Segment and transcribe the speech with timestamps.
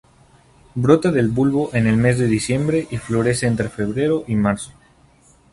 [0.73, 4.71] Brota del bulbo en el mes de diciembre y florece entre febrero y marzo.